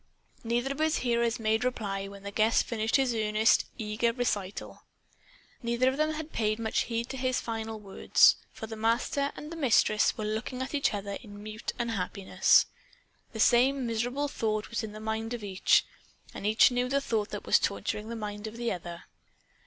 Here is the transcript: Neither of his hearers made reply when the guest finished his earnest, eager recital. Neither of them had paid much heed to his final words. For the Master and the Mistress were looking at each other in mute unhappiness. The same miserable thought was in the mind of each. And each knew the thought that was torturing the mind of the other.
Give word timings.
Neither 0.43 0.71
of 0.71 0.79
his 0.79 0.97
hearers 1.05 1.39
made 1.39 1.63
reply 1.63 2.07
when 2.07 2.23
the 2.23 2.31
guest 2.31 2.65
finished 2.65 2.95
his 2.95 3.13
earnest, 3.13 3.65
eager 3.77 4.11
recital. 4.11 4.83
Neither 5.61 5.89
of 5.89 5.97
them 5.97 6.13
had 6.13 6.33
paid 6.33 6.57
much 6.57 6.85
heed 6.85 7.07
to 7.09 7.17
his 7.17 7.39
final 7.39 7.79
words. 7.79 8.37
For 8.51 8.65
the 8.65 8.75
Master 8.75 9.31
and 9.35 9.51
the 9.51 9.55
Mistress 9.55 10.17
were 10.17 10.25
looking 10.25 10.59
at 10.63 10.73
each 10.73 10.91
other 10.91 11.19
in 11.21 11.43
mute 11.43 11.73
unhappiness. 11.77 12.65
The 13.33 13.39
same 13.39 13.85
miserable 13.85 14.27
thought 14.27 14.71
was 14.71 14.81
in 14.81 14.93
the 14.93 14.99
mind 14.99 15.35
of 15.35 15.43
each. 15.43 15.85
And 16.33 16.47
each 16.47 16.71
knew 16.71 16.89
the 16.89 16.99
thought 16.99 17.29
that 17.29 17.45
was 17.45 17.59
torturing 17.59 18.09
the 18.09 18.15
mind 18.15 18.47
of 18.47 18.57
the 18.57 18.71
other. 18.71 19.03